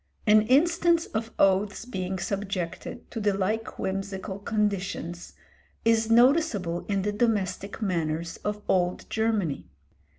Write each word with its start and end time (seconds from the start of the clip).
An 0.25 0.41
instance 0.47 1.05
of 1.05 1.31
oaths 1.37 1.85
being 1.85 2.17
subjected 2.17 3.11
to 3.11 3.19
the 3.19 3.35
like 3.35 3.77
whimsical 3.77 4.39
conditions 4.39 5.33
is 5.85 6.09
noticeable 6.09 6.87
in 6.87 7.03
the 7.03 7.11
domestic 7.11 7.83
manners 7.83 8.37
of 8.37 8.63
Old 8.67 9.07
Germany. 9.11 9.67